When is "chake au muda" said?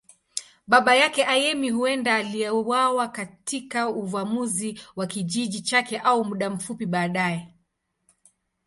5.61-6.49